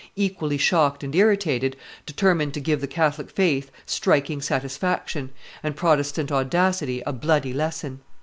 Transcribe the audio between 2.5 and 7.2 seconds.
to give the Catholic faith striking satisfaction, and Protestant audacity a